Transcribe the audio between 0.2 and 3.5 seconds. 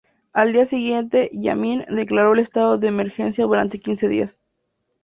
Al día siguiente, Yameen declaró el estado de emergencia